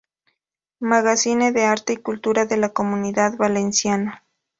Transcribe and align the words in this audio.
Magazine 0.79 1.51
de 1.51 1.65
arte 1.65 1.93
y 1.93 1.97
cultura 1.97 2.47
de 2.47 2.57
la 2.57 2.69
Comunidad 2.69 3.37
Valenciana. 3.37 4.23